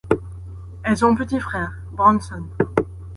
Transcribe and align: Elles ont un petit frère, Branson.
Elles 0.81 1.05
ont 1.05 1.09
un 1.11 1.15
petit 1.15 1.39
frère, 1.39 1.73
Branson. 1.91 2.41